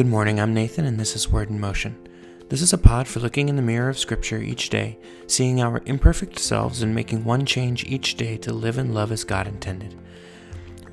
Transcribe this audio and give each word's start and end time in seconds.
Good 0.00 0.06
morning, 0.06 0.40
I'm 0.40 0.54
Nathan, 0.54 0.86
and 0.86 0.98
this 0.98 1.14
is 1.14 1.28
Word 1.28 1.50
in 1.50 1.60
Motion. 1.60 1.94
This 2.48 2.62
is 2.62 2.72
a 2.72 2.78
pod 2.78 3.06
for 3.06 3.20
looking 3.20 3.50
in 3.50 3.56
the 3.56 3.60
mirror 3.60 3.90
of 3.90 3.98
Scripture 3.98 4.38
each 4.38 4.70
day, 4.70 4.98
seeing 5.26 5.60
our 5.60 5.82
imperfect 5.84 6.38
selves, 6.38 6.80
and 6.80 6.94
making 6.94 7.22
one 7.22 7.44
change 7.44 7.84
each 7.84 8.14
day 8.14 8.38
to 8.38 8.50
live 8.54 8.78
and 8.78 8.94
love 8.94 9.12
as 9.12 9.24
God 9.24 9.46
intended. 9.46 10.00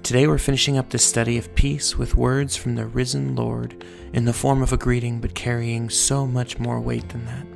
Today 0.04 0.28
we're 0.28 0.38
finishing 0.38 0.78
up 0.78 0.90
this 0.90 1.06
study 1.06 1.38
of 1.38 1.56
peace 1.56 1.97
with 1.97 2.17
words 2.17 2.58
from 2.58 2.76
the 2.76 2.85
risen 2.85 3.33
Lord 3.33 3.85
in 4.12 4.26
the 4.26 4.33
form 4.33 4.62
of 4.62 4.74
a 4.74 4.78
greeting, 4.78 5.21
but 5.21 5.33
carrying 5.33 5.89
so 5.89 6.28
much 6.28 6.60
more 6.60 6.81
weight 6.81 7.08
than 7.08 7.24
that. 7.28 7.47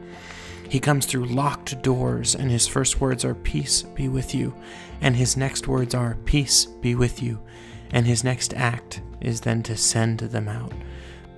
He 0.70 0.80
comes 0.80 1.06
through 1.06 1.26
locked 1.26 1.82
doors, 1.82 2.34
and 2.34 2.50
his 2.50 2.66
first 2.66 3.02
words 3.02 3.26
are, 3.26 3.36
Peace 3.36 3.82
be 3.82 4.08
with 4.08 4.34
you. 4.34 4.56
And 5.02 5.18
his 5.18 5.36
next 5.36 5.68
words 5.68 5.94
are, 5.94 6.16
Peace 6.24 6.64
be 6.64 6.96
with 6.96 7.22
you. 7.22 7.42
And 7.92 8.08
his 8.08 8.24
next 8.24 8.54
act 8.54 9.02
is 9.20 9.42
then 9.42 9.64
to 9.64 9.76
send 9.76 10.20
them 10.20 10.48
out. 10.48 10.72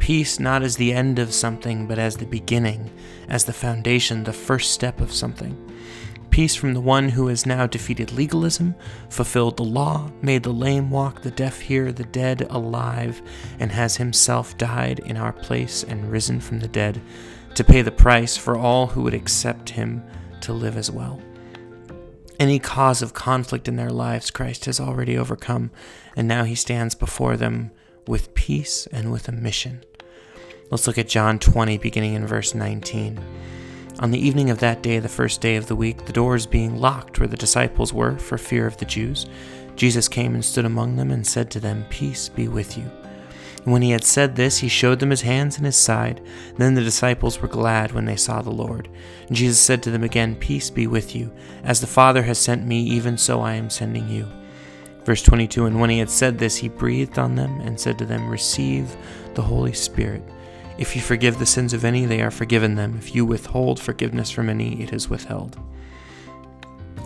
Peace 0.03 0.37
not 0.37 0.63
as 0.63 0.75
the 0.75 0.91
end 0.91 1.17
of 1.17 1.33
something, 1.33 1.87
but 1.87 1.97
as 1.97 2.17
the 2.17 2.25
beginning, 2.25 2.91
as 3.29 3.45
the 3.45 3.53
foundation, 3.53 4.25
the 4.25 4.33
first 4.33 4.73
step 4.73 4.99
of 4.99 5.13
something. 5.13 5.57
Peace 6.29 6.55
from 6.55 6.73
the 6.73 6.81
one 6.81 7.07
who 7.07 7.27
has 7.27 7.45
now 7.45 7.65
defeated 7.65 8.11
legalism, 8.11 8.75
fulfilled 9.07 9.55
the 9.55 9.63
law, 9.63 10.11
made 10.21 10.43
the 10.43 10.51
lame 10.51 10.91
walk, 10.91 11.21
the 11.21 11.31
deaf 11.31 11.61
hear, 11.61 11.93
the 11.93 12.03
dead 12.03 12.45
alive, 12.49 13.21
and 13.61 13.71
has 13.71 13.95
himself 13.95 14.57
died 14.57 14.99
in 14.99 15.15
our 15.15 15.31
place 15.31 15.85
and 15.85 16.11
risen 16.11 16.41
from 16.41 16.59
the 16.59 16.67
dead 16.67 17.01
to 17.55 17.63
pay 17.63 17.81
the 17.81 17.89
price 17.89 18.35
for 18.35 18.57
all 18.57 18.87
who 18.87 19.03
would 19.03 19.13
accept 19.13 19.69
him 19.69 20.03
to 20.41 20.51
live 20.51 20.75
as 20.75 20.91
well. 20.91 21.21
Any 22.41 22.59
cause 22.59 23.01
of 23.01 23.13
conflict 23.13 23.69
in 23.69 23.77
their 23.77 23.89
lives, 23.89 24.31
Christ 24.31 24.65
has 24.65 24.81
already 24.81 25.17
overcome, 25.17 25.71
and 26.13 26.27
now 26.27 26.43
he 26.43 26.55
stands 26.55 26.93
before 26.93 27.37
them 27.37 27.71
with 28.05 28.33
peace 28.33 28.85
and 28.91 29.09
with 29.09 29.29
a 29.29 29.31
mission. 29.31 29.81
Let's 30.71 30.87
look 30.87 30.97
at 30.97 31.07
John 31.07 31.39
20, 31.39 31.77
beginning 31.77 32.13
in 32.13 32.25
verse 32.25 32.55
19. 32.55 33.19
On 33.99 34.11
the 34.11 34.19
evening 34.19 34.49
of 34.49 34.59
that 34.59 34.81
day, 34.81 34.97
the 34.99 35.09
first 35.09 35.39
day 35.39 35.55
of 35.55 35.67
the 35.67 35.75
week, 35.75 36.05
the 36.05 36.13
doors 36.13 36.47
being 36.47 36.77
locked 36.79 37.19
where 37.19 37.27
the 37.27 37.37
disciples 37.37 37.93
were 37.93 38.17
for 38.17 38.37
fear 38.37 38.65
of 38.65 38.77
the 38.77 38.85
Jews, 38.85 39.27
Jesus 39.75 40.07
came 40.07 40.33
and 40.33 40.43
stood 40.43 40.65
among 40.65 40.95
them 40.95 41.11
and 41.11 41.25
said 41.25 41.51
to 41.51 41.59
them, 41.59 41.85
Peace 41.89 42.29
be 42.29 42.47
with 42.47 42.77
you. 42.77 42.89
And 43.63 43.71
When 43.71 43.81
he 43.81 43.91
had 43.91 44.03
said 44.03 44.35
this, 44.35 44.57
he 44.57 44.67
showed 44.67 44.99
them 44.99 45.09
his 45.09 45.21
hands 45.21 45.57
and 45.57 45.65
his 45.65 45.75
side. 45.75 46.21
Then 46.57 46.73
the 46.73 46.81
disciples 46.83 47.39
were 47.39 47.47
glad 47.47 47.91
when 47.91 48.05
they 48.05 48.15
saw 48.15 48.41
the 48.41 48.49
Lord. 48.49 48.89
And 49.27 49.37
Jesus 49.37 49.59
said 49.59 49.83
to 49.83 49.91
them 49.91 50.03
again, 50.03 50.35
Peace 50.35 50.69
be 50.69 50.87
with 50.87 51.15
you. 51.15 51.31
As 51.63 51.79
the 51.79 51.87
Father 51.87 52.23
has 52.23 52.39
sent 52.39 52.65
me, 52.65 52.81
even 52.81 53.17
so 53.17 53.41
I 53.41 53.53
am 53.53 53.69
sending 53.69 54.09
you. 54.09 54.27
Verse 55.05 55.21
22 55.21 55.65
And 55.65 55.79
when 55.79 55.89
he 55.89 55.99
had 55.99 56.09
said 56.09 56.37
this, 56.37 56.57
he 56.57 56.67
breathed 56.67 57.19
on 57.19 57.35
them 57.35 57.61
and 57.61 57.79
said 57.79 57.97
to 57.99 58.05
them, 58.05 58.27
Receive 58.27 58.95
the 59.33 59.41
Holy 59.41 59.73
Spirit. 59.73 60.23
If 60.77 60.95
you 60.95 61.01
forgive 61.01 61.39
the 61.39 61.45
sins 61.45 61.73
of 61.73 61.85
any, 61.85 62.05
they 62.05 62.21
are 62.21 62.31
forgiven 62.31 62.75
them. 62.75 62.95
If 62.97 63.13
you 63.13 63.25
withhold 63.25 63.79
forgiveness 63.79 64.31
from 64.31 64.49
any, 64.49 64.81
it 64.81 64.91
is 64.91 65.09
withheld. 65.09 65.59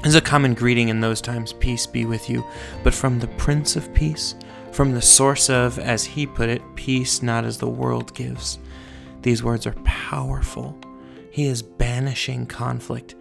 As 0.03 0.15
a 0.15 0.21
common 0.21 0.53
greeting 0.53 0.89
in 0.89 1.01
those 1.01 1.21
times, 1.21 1.53
peace 1.53 1.85
be 1.85 2.05
with 2.05 2.29
you, 2.29 2.45
but 2.83 2.93
from 2.93 3.19
the 3.19 3.27
Prince 3.27 3.75
of 3.75 3.93
Peace, 3.93 4.35
from 4.71 4.93
the 4.93 5.01
source 5.01 5.49
of, 5.49 5.79
as 5.79 6.05
he 6.05 6.25
put 6.25 6.49
it, 6.49 6.61
peace 6.75 7.21
not 7.21 7.43
as 7.43 7.57
the 7.57 7.67
world 7.67 8.13
gives. 8.13 8.59
These 9.21 9.43
words 9.43 9.65
are 9.67 9.75
powerful. 9.83 10.77
He 11.31 11.47
is 11.47 11.61
banishing 11.61 12.45
conflict. 12.45 13.15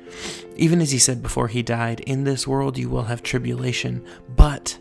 Even 0.57 0.81
as 0.81 0.93
he 0.93 0.99
said 0.99 1.23
before 1.23 1.49
he 1.49 1.63
died, 1.63 2.01
In 2.01 2.25
this 2.25 2.47
world 2.47 2.79
you 2.79 2.89
will 2.89 3.05
have 3.05 3.23
tribulation, 3.23 4.05
but, 4.37 4.79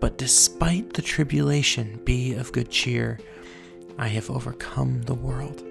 but 0.00 0.18
despite 0.18 0.92
the 0.92 1.02
tribulation, 1.02 2.00
be 2.04 2.34
of 2.34 2.52
good 2.52 2.70
cheer. 2.70 3.18
I 3.98 4.08
have 4.08 4.30
overcome 4.30 5.02
the 5.02 5.14
world. 5.14 5.62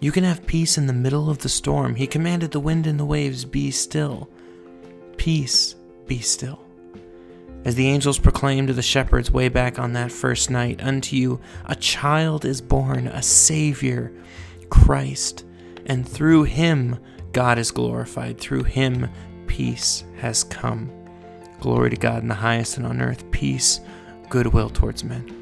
You 0.00 0.10
can 0.10 0.24
have 0.24 0.46
peace 0.46 0.78
in 0.78 0.86
the 0.86 0.92
middle 0.92 1.30
of 1.30 1.38
the 1.38 1.48
storm. 1.48 1.94
He 1.94 2.06
commanded 2.06 2.50
the 2.50 2.60
wind 2.60 2.86
and 2.86 2.98
the 2.98 3.04
waves, 3.04 3.44
Be 3.44 3.70
still. 3.70 4.28
Peace, 5.16 5.76
be 6.06 6.18
still. 6.18 6.60
As 7.64 7.76
the 7.76 7.88
angels 7.88 8.18
proclaimed 8.18 8.68
to 8.68 8.74
the 8.74 8.82
shepherds 8.82 9.30
way 9.30 9.48
back 9.48 9.78
on 9.78 9.92
that 9.92 10.10
first 10.10 10.50
night, 10.50 10.82
Unto 10.82 11.14
you 11.14 11.40
a 11.66 11.76
child 11.76 12.44
is 12.44 12.60
born, 12.60 13.06
a 13.06 13.22
Savior, 13.22 14.12
Christ, 14.70 15.44
and 15.86 16.08
through 16.08 16.44
him 16.44 16.98
God 17.32 17.58
is 17.58 17.70
glorified. 17.70 18.38
Through 18.38 18.64
him 18.64 19.08
peace 19.46 20.04
has 20.16 20.42
come. 20.42 20.90
Glory 21.60 21.90
to 21.90 21.96
God 21.96 22.22
in 22.22 22.28
the 22.28 22.34
highest 22.34 22.76
and 22.76 22.86
on 22.86 23.00
earth, 23.00 23.30
peace, 23.30 23.80
goodwill 24.28 24.70
towards 24.70 25.04
men. 25.04 25.41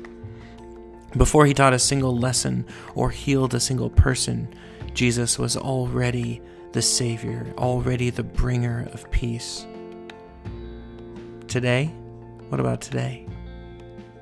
Before 1.17 1.45
he 1.45 1.55
taught 1.55 1.73
a 1.73 1.79
single 1.79 2.17
lesson 2.17 2.65
or 2.95 3.11
healed 3.11 3.55
a 3.55 3.61
single 3.61 3.91
person, 3.91 4.49
Jesus 4.95 5.39
was 5.39 5.57
already 5.57 6.41
the 6.73 6.83
Savior, 6.83 7.53
already 7.59 8.11
the 8.11 8.23
bringer 8.23 8.89
of 8.93 9.11
peace. 9.11 9.67
Today, 11.49 11.87
what 12.49 12.61
about 12.61 12.81
today? 12.81 13.27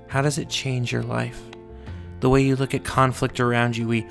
How 0.07 0.23
does 0.23 0.39
it 0.39 0.49
change 0.49 0.91
your 0.91 1.03
life? 1.03 1.43
The 2.21 2.31
way 2.31 2.43
you 2.43 2.57
look 2.57 2.75
at 2.75 2.85
conflict 2.85 3.39
around 3.39 3.77
you, 3.77 3.87
we 3.87 4.07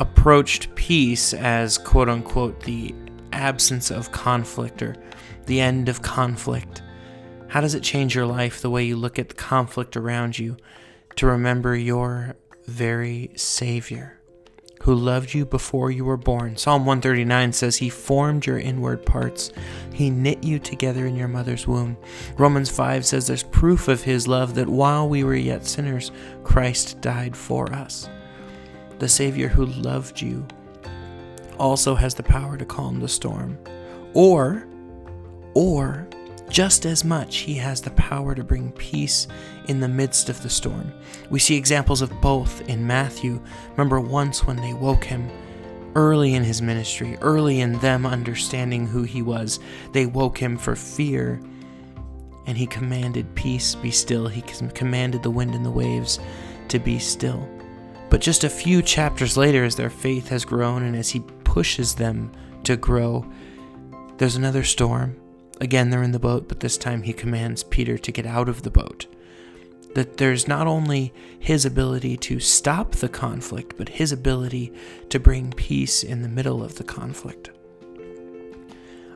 approached 0.00 0.74
peace 0.74 1.32
as 1.32 1.78
quote 1.78 2.08
unquote 2.08 2.60
the 2.62 2.94
absence 3.32 3.92
of 3.92 4.10
conflict 4.10 4.82
or 4.82 4.96
the 5.46 5.60
end 5.60 5.88
of 5.88 6.02
conflict. 6.02 6.82
How 7.46 7.60
does 7.60 7.76
it 7.76 7.84
change 7.84 8.14
your 8.16 8.26
life 8.26 8.60
the 8.60 8.70
way 8.70 8.82
you 8.82 8.96
look 8.96 9.20
at 9.20 9.28
the 9.28 9.34
conflict 9.36 9.96
around 9.96 10.36
you 10.36 10.56
to 11.16 11.26
remember 11.26 11.76
your 11.76 12.36
very 12.66 13.30
Savior? 13.36 14.22
who 14.82 14.94
loved 14.94 15.32
you 15.32 15.46
before 15.46 15.90
you 15.92 16.04
were 16.04 16.16
born. 16.16 16.56
Psalm 16.56 16.84
139 16.84 17.52
says, 17.52 17.76
He 17.76 17.88
formed 17.88 18.46
your 18.46 18.58
inward 18.58 19.06
parts, 19.06 19.52
He 19.92 20.10
knit 20.10 20.42
you 20.42 20.58
together 20.58 21.06
in 21.06 21.14
your 21.14 21.28
mother's 21.28 21.68
womb. 21.68 21.96
Romans 22.36 22.68
5 22.68 23.06
says 23.06 23.26
there's 23.26 23.44
proof 23.44 23.86
of 23.86 24.02
His 24.02 24.26
love 24.26 24.54
that 24.56 24.68
while 24.68 25.08
we 25.08 25.22
were 25.22 25.36
yet 25.36 25.66
sinners, 25.66 26.10
Christ 26.42 27.00
died 27.00 27.36
for 27.36 27.72
us. 27.72 28.08
The 28.98 29.08
Savior 29.08 29.48
who 29.48 29.66
loved 29.66 30.20
you 30.20 30.46
also 31.58 31.94
has 31.94 32.14
the 32.14 32.22
power 32.24 32.56
to 32.56 32.64
calm 32.64 32.98
the 32.98 33.08
storm. 33.08 33.58
Or, 34.14 34.66
or, 35.54 36.08
just 36.52 36.84
as 36.84 37.02
much, 37.02 37.38
he 37.38 37.54
has 37.54 37.80
the 37.80 37.90
power 37.92 38.34
to 38.34 38.44
bring 38.44 38.70
peace 38.72 39.26
in 39.68 39.80
the 39.80 39.88
midst 39.88 40.28
of 40.28 40.42
the 40.42 40.50
storm. 40.50 40.92
We 41.30 41.38
see 41.38 41.56
examples 41.56 42.02
of 42.02 42.20
both 42.20 42.68
in 42.68 42.86
Matthew. 42.86 43.42
Remember 43.70 44.00
once 44.00 44.44
when 44.44 44.56
they 44.56 44.74
woke 44.74 45.02
him 45.02 45.30
early 45.94 46.34
in 46.34 46.44
his 46.44 46.60
ministry, 46.60 47.16
early 47.22 47.60
in 47.60 47.78
them 47.78 48.04
understanding 48.04 48.86
who 48.86 49.02
he 49.02 49.22
was, 49.22 49.60
they 49.92 50.04
woke 50.04 50.36
him 50.36 50.58
for 50.58 50.76
fear. 50.76 51.40
And 52.44 52.58
he 52.58 52.66
commanded 52.66 53.34
peace, 53.34 53.74
be 53.74 53.90
still. 53.90 54.28
He 54.28 54.42
commanded 54.42 55.22
the 55.22 55.30
wind 55.30 55.54
and 55.54 55.64
the 55.64 55.70
waves 55.70 56.20
to 56.68 56.78
be 56.78 56.98
still. 56.98 57.48
But 58.10 58.20
just 58.20 58.44
a 58.44 58.50
few 58.50 58.82
chapters 58.82 59.38
later, 59.38 59.64
as 59.64 59.74
their 59.74 59.88
faith 59.88 60.28
has 60.28 60.44
grown 60.44 60.82
and 60.82 60.96
as 60.96 61.08
he 61.08 61.20
pushes 61.44 61.94
them 61.94 62.30
to 62.64 62.76
grow, 62.76 63.24
there's 64.18 64.36
another 64.36 64.64
storm 64.64 65.16
Again, 65.62 65.90
they're 65.90 66.02
in 66.02 66.10
the 66.10 66.18
boat, 66.18 66.48
but 66.48 66.58
this 66.58 66.76
time 66.76 67.04
he 67.04 67.12
commands 67.12 67.62
Peter 67.62 67.96
to 67.96 68.10
get 68.10 68.26
out 68.26 68.48
of 68.48 68.62
the 68.62 68.70
boat. 68.70 69.06
That 69.94 70.16
there's 70.16 70.48
not 70.48 70.66
only 70.66 71.14
his 71.38 71.64
ability 71.64 72.16
to 72.16 72.40
stop 72.40 72.96
the 72.96 73.08
conflict, 73.08 73.74
but 73.78 73.88
his 73.88 74.10
ability 74.10 74.72
to 75.08 75.20
bring 75.20 75.52
peace 75.52 76.02
in 76.02 76.22
the 76.22 76.28
middle 76.28 76.64
of 76.64 76.74
the 76.74 76.82
conflict. 76.82 77.52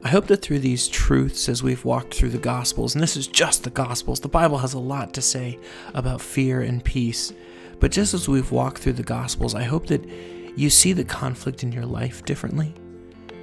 I 0.04 0.08
hope 0.08 0.28
that 0.28 0.40
through 0.40 0.60
these 0.60 0.86
truths, 0.86 1.48
as 1.48 1.64
we've 1.64 1.84
walked 1.84 2.14
through 2.14 2.30
the 2.30 2.38
Gospels, 2.38 2.94
and 2.94 3.02
this 3.02 3.16
is 3.16 3.26
just 3.26 3.64
the 3.64 3.70
Gospels, 3.70 4.20
the 4.20 4.28
Bible 4.28 4.58
has 4.58 4.74
a 4.74 4.78
lot 4.78 5.14
to 5.14 5.22
say 5.22 5.58
about 5.94 6.20
fear 6.20 6.60
and 6.62 6.84
peace. 6.84 7.32
But 7.80 7.90
just 7.90 8.14
as 8.14 8.28
we've 8.28 8.52
walked 8.52 8.78
through 8.78 8.92
the 8.92 9.02
Gospels, 9.02 9.56
I 9.56 9.64
hope 9.64 9.88
that 9.88 10.08
you 10.54 10.70
see 10.70 10.92
the 10.92 11.02
conflict 11.02 11.64
in 11.64 11.72
your 11.72 11.86
life 11.86 12.24
differently. 12.24 12.72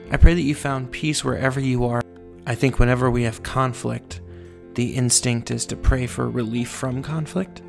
I 0.10 0.16
pray 0.16 0.36
that 0.36 0.42
you 0.42 0.56
found 0.56 0.94
peace 0.94 1.22
wherever 1.22 1.60
you 1.60 1.84
are 1.84 2.03
I 2.45 2.56
think 2.56 2.80
whenever 2.80 3.10
we 3.10 3.24
have 3.24 3.44
conflict, 3.44 4.22
the 4.75 4.95
instinct 4.95 5.51
is 5.51 5.66
to 5.68 5.75
pray 5.75 6.07
for 6.07 6.30
relief 6.30 6.69
from 6.69 7.01
conflict. 7.01 7.62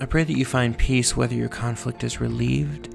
I 0.00 0.06
pray 0.06 0.24
that 0.24 0.36
you 0.36 0.44
find 0.44 0.76
peace 0.76 1.16
whether 1.16 1.34
your 1.34 1.48
conflict 1.48 2.02
is 2.02 2.20
relieved 2.20 2.92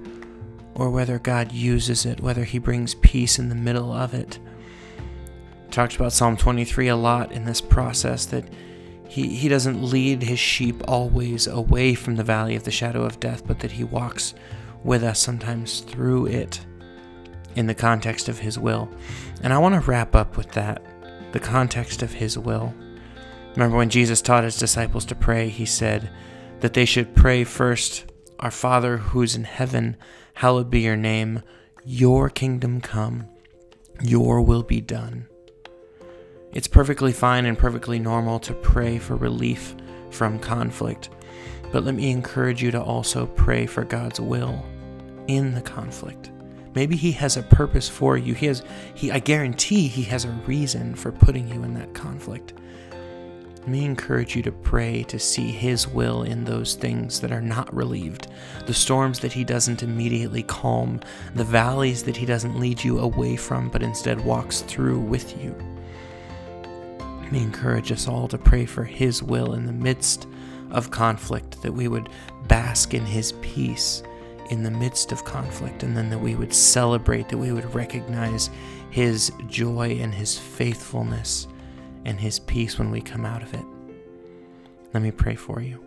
or 0.75 0.89
whether 0.89 1.19
God 1.19 1.51
uses 1.51 2.05
it, 2.05 2.19
whether 2.19 2.43
He 2.43 2.59
brings 2.59 2.95
peace 2.95 3.39
in 3.39 3.47
the 3.47 3.55
middle 3.55 3.93
of 3.93 4.13
it. 4.13 4.39
Talked 5.71 5.95
about 5.95 6.13
Psalm 6.13 6.35
23 6.35 6.89
a 6.89 6.95
lot 6.95 7.31
in 7.31 7.45
this 7.45 7.61
process 7.61 8.25
that 8.27 8.43
he, 9.07 9.35
he 9.35 9.47
doesn't 9.47 9.83
lead 9.83 10.23
his 10.23 10.39
sheep 10.39 10.81
always 10.87 11.47
away 11.47 11.93
from 11.93 12.15
the 12.15 12.23
valley 12.23 12.55
of 12.55 12.63
the 12.63 12.71
shadow 12.71 13.03
of 13.03 13.19
death, 13.19 13.47
but 13.47 13.59
that 13.59 13.71
he 13.71 13.83
walks 13.83 14.33
with 14.83 15.03
us 15.03 15.19
sometimes 15.19 15.79
through 15.81 16.27
it 16.27 16.65
in 17.57 17.67
the 17.67 17.75
context 17.75 18.29
of 18.29 18.39
His 18.39 18.57
will. 18.57 18.89
And 19.41 19.51
I 19.51 19.57
want 19.57 19.75
to 19.75 19.89
wrap 19.89 20.15
up 20.15 20.37
with 20.37 20.51
that 20.51 20.83
the 21.33 21.39
context 21.39 22.01
of 22.01 22.13
His 22.13 22.37
will. 22.37 22.73
Remember 23.55 23.77
when 23.77 23.89
Jesus 23.89 24.21
taught 24.21 24.43
His 24.43 24.57
disciples 24.57 25.05
to 25.05 25.15
pray, 25.15 25.49
He 25.49 25.65
said, 25.65 26.09
that 26.61 26.73
they 26.73 26.85
should 26.85 27.15
pray 27.15 27.43
first, 27.43 28.05
Our 28.39 28.51
Father 28.51 28.97
who 28.97 29.21
is 29.21 29.35
in 29.35 29.43
heaven, 29.43 29.97
hallowed 30.35 30.69
be 30.69 30.81
your 30.81 30.95
name, 30.95 31.41
your 31.83 32.29
kingdom 32.29 32.81
come, 32.81 33.27
your 34.01 34.41
will 34.41 34.63
be 34.63 34.81
done. 34.81 35.27
It's 36.53 36.67
perfectly 36.67 37.11
fine 37.11 37.45
and 37.45 37.57
perfectly 37.57 37.99
normal 37.99 38.39
to 38.39 38.53
pray 38.53 38.99
for 38.99 39.15
relief 39.15 39.75
from 40.09 40.39
conflict, 40.39 41.09
but 41.71 41.83
let 41.83 41.95
me 41.95 42.11
encourage 42.11 42.63
you 42.63 42.71
to 42.71 42.81
also 42.81 43.25
pray 43.25 43.65
for 43.65 43.83
God's 43.83 44.19
will 44.19 44.63
in 45.27 45.53
the 45.53 45.61
conflict. 45.61 46.31
Maybe 46.75 46.95
he 46.95 47.11
has 47.13 47.37
a 47.37 47.43
purpose 47.43 47.89
for 47.89 48.17
you. 48.17 48.33
He 48.33 48.45
has 48.47 48.63
he 48.93 49.11
I 49.11 49.19
guarantee 49.19 49.87
he 49.87 50.03
has 50.03 50.25
a 50.25 50.31
reason 50.45 50.95
for 50.95 51.11
putting 51.11 51.47
you 51.47 51.63
in 51.63 51.73
that 51.75 51.93
conflict. 51.93 52.53
Let 53.67 53.73
me 53.73 53.83
encourage 53.83 54.33
you 54.33 54.41
to 54.43 54.51
pray 54.53 55.03
to 55.09 55.19
see 55.19 55.51
His 55.51 55.89
will 55.89 56.23
in 56.23 56.45
those 56.45 56.75
things 56.75 57.19
that 57.19 57.33
are 57.33 57.41
not 57.41 57.75
relieved, 57.75 58.27
the 58.65 58.73
storms 58.73 59.19
that 59.19 59.33
He 59.33 59.43
doesn't 59.43 59.83
immediately 59.83 60.43
calm, 60.43 61.01
the 61.35 61.43
valleys 61.43 62.01
that 62.03 62.15
He 62.15 62.25
doesn't 62.25 62.57
lead 62.57 62.81
you 62.81 62.99
away 62.99 63.35
from, 63.35 63.67
but 63.67 63.83
instead 63.83 64.23
walks 64.23 64.61
through 64.61 65.01
with 65.01 65.37
you. 65.43 65.53
Let 67.21 67.33
me 67.33 67.43
encourage 67.43 67.91
us 67.91 68.07
all 68.07 68.29
to 68.29 68.37
pray 68.37 68.65
for 68.65 68.85
His 68.85 69.21
will 69.21 69.53
in 69.53 69.65
the 69.65 69.73
midst 69.73 70.29
of 70.71 70.89
conflict, 70.89 71.61
that 71.61 71.73
we 71.73 71.89
would 71.89 72.07
bask 72.47 72.93
in 72.93 73.05
His 73.05 73.33
peace 73.41 74.01
in 74.49 74.63
the 74.63 74.71
midst 74.71 75.11
of 75.11 75.25
conflict, 75.25 75.83
and 75.83 75.95
then 75.95 76.09
that 76.09 76.19
we 76.19 76.35
would 76.35 76.53
celebrate, 76.53 77.29
that 77.29 77.37
we 77.37 77.51
would 77.51 77.73
recognize 77.73 78.49
His 78.89 79.31
joy 79.47 79.97
and 79.99 80.13
His 80.13 80.37
faithfulness 80.37 81.47
and 82.05 82.19
His 82.19 82.39
peace 82.39 82.79
when 82.79 82.91
we 82.91 83.01
come 83.01 83.25
out 83.25 83.43
of 83.43 83.53
it. 83.53 83.65
Let 84.93 85.03
me 85.03 85.11
pray 85.11 85.35
for 85.35 85.61
you. 85.61 85.83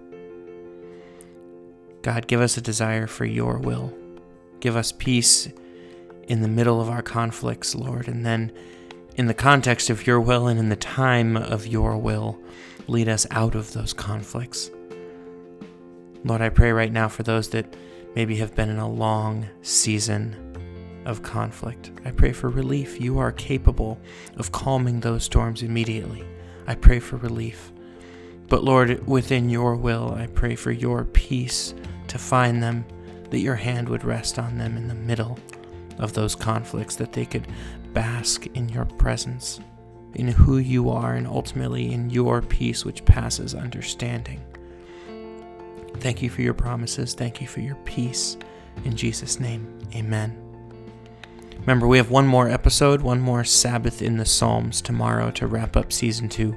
God, 2.02 2.26
give 2.26 2.40
us 2.40 2.56
a 2.56 2.62
desire 2.62 3.06
for 3.06 3.24
your 3.24 3.58
will. 3.58 3.92
Give 4.60 4.76
us 4.76 4.92
peace 4.92 5.48
in 6.28 6.42
the 6.42 6.48
middle 6.48 6.80
of 6.80 6.88
our 6.88 7.02
conflicts, 7.02 7.74
Lord, 7.74 8.08
and 8.08 8.24
then 8.24 8.52
in 9.16 9.26
the 9.26 9.34
context 9.34 9.90
of 9.90 10.06
your 10.06 10.20
will 10.20 10.46
and 10.46 10.58
in 10.58 10.68
the 10.68 10.76
time 10.76 11.36
of 11.36 11.66
your 11.66 11.96
will, 11.96 12.38
lead 12.86 13.08
us 13.08 13.26
out 13.30 13.54
of 13.54 13.72
those 13.72 13.92
conflicts. 13.92 14.70
Lord, 16.24 16.40
I 16.40 16.48
pray 16.48 16.72
right 16.72 16.92
now 16.92 17.08
for 17.08 17.22
those 17.22 17.50
that 17.50 17.74
maybe 18.14 18.36
have 18.36 18.54
been 18.54 18.68
in 18.70 18.78
a 18.78 18.90
long 18.90 19.48
season 19.62 20.36
of 21.06 21.22
conflict. 21.22 21.90
I 22.04 22.10
pray 22.10 22.32
for 22.32 22.48
relief. 22.48 23.00
You 23.00 23.18
are 23.18 23.32
capable 23.32 23.98
of 24.36 24.52
calming 24.52 25.00
those 25.00 25.24
storms 25.24 25.62
immediately. 25.62 26.24
I 26.66 26.74
pray 26.74 27.00
for 27.00 27.16
relief. 27.16 27.72
But 28.48 28.64
Lord, 28.64 29.06
within 29.06 29.48
your 29.48 29.76
will, 29.76 30.12
I 30.14 30.26
pray 30.26 30.56
for 30.56 30.72
your 30.72 31.04
peace 31.04 31.72
to 32.08 32.18
find 32.18 32.62
them, 32.62 32.84
that 33.30 33.38
your 33.38 33.54
hand 33.54 33.88
would 33.88 34.04
rest 34.04 34.38
on 34.38 34.58
them 34.58 34.76
in 34.76 34.88
the 34.88 34.94
middle 34.94 35.38
of 35.98 36.12
those 36.12 36.34
conflicts, 36.34 36.96
that 36.96 37.12
they 37.12 37.24
could 37.24 37.46
bask 37.92 38.46
in 38.48 38.68
your 38.68 38.84
presence, 38.84 39.60
in 40.14 40.28
who 40.28 40.58
you 40.58 40.90
are, 40.90 41.14
and 41.14 41.26
ultimately 41.26 41.92
in 41.92 42.10
your 42.10 42.42
peace 42.42 42.84
which 42.84 43.04
passes 43.04 43.54
understanding. 43.54 44.40
Thank 46.00 46.22
you 46.22 46.30
for 46.30 46.42
your 46.42 46.54
promises. 46.54 47.14
Thank 47.14 47.40
you 47.40 47.46
for 47.46 47.60
your 47.60 47.76
peace. 47.84 48.36
In 48.84 48.96
Jesus' 48.96 49.38
name, 49.38 49.78
amen. 49.94 50.36
Remember, 51.60 51.86
we 51.86 51.98
have 51.98 52.10
one 52.10 52.26
more 52.26 52.48
episode, 52.48 53.02
one 53.02 53.20
more 53.20 53.44
Sabbath 53.44 54.00
in 54.00 54.16
the 54.16 54.24
Psalms 54.24 54.80
tomorrow 54.80 55.30
to 55.32 55.46
wrap 55.46 55.76
up 55.76 55.92
season 55.92 56.28
two. 56.28 56.56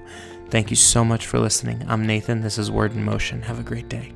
Thank 0.49 0.69
you 0.69 0.77
so 0.77 1.03
much 1.03 1.27
for 1.27 1.39
listening. 1.39 1.83
I'm 1.89 2.07
Nathan. 2.07 2.41
This 2.41 2.57
is 2.57 2.71
Word 2.71 2.93
in 2.93 3.03
Motion. 3.03 3.41
Have 3.41 3.59
a 3.59 3.63
great 3.63 3.89
day. 3.89 4.13